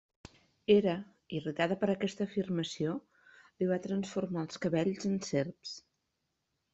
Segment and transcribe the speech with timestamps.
[0.75, 0.93] Hera,
[1.39, 2.95] irritada per aquesta afirmació,
[3.61, 5.75] li va transformar els cabells en serps.